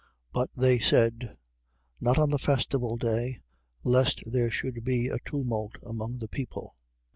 [0.33, 1.35] But they said:
[1.99, 3.37] Not on the festival day,
[3.83, 6.73] lest there should be a tumult among the people.